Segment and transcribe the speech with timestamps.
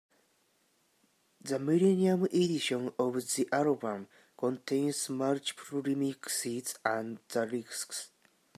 [1.41, 8.09] The millennium edition of the album contains multiple remixes and the lyrics.